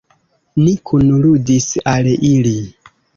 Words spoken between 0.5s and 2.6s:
Ni kunludis al ili.